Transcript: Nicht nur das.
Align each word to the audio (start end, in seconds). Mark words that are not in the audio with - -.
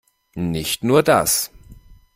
Nicht 0.33 0.83
nur 0.83 1.03
das. 1.03 1.51